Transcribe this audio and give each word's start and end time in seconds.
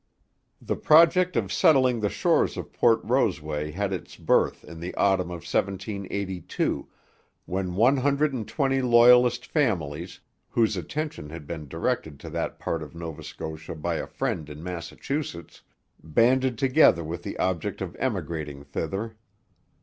The 0.59 0.75
project 0.77 1.35
of 1.35 1.53
settling 1.53 1.99
the 1.99 2.09
shores 2.09 2.57
of 2.57 2.73
Port 2.73 3.03
Roseway 3.03 3.69
had 3.71 3.93
its 3.93 4.15
birth 4.15 4.63
in 4.63 4.79
the 4.79 4.95
autumn 4.95 5.29
of 5.29 5.45
1782, 5.45 6.89
when 7.45 7.75
one 7.75 7.97
hundred 7.97 8.33
and 8.33 8.47
twenty 8.47 8.81
Loyalist 8.81 9.45
families, 9.45 10.19
whose 10.49 10.75
attention 10.75 11.29
had 11.29 11.45
been 11.45 11.67
directed 11.67 12.19
to 12.21 12.31
that 12.31 12.57
part 12.57 12.81
of 12.81 12.95
Nova 12.95 13.23
Scotia 13.23 13.75
by 13.75 13.97
a 13.97 14.07
friend 14.07 14.49
in 14.49 14.63
Massachusetts, 14.63 15.61
banded 16.03 16.57
together 16.57 17.03
with 17.03 17.21
the 17.21 17.37
object 17.37 17.79
of 17.79 17.95
emigrating 17.99 18.63
thither. 18.63 19.15